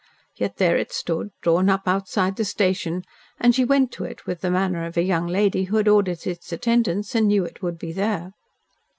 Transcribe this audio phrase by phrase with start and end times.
[0.35, 3.03] Yet, there it stood drawn up outside the station,
[3.39, 6.25] and she went to it with the manner of a young lady who had ordered
[6.25, 8.31] its attendance and knew it would be there.